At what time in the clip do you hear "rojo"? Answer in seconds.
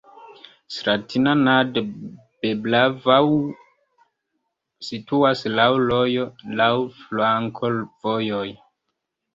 5.85-6.27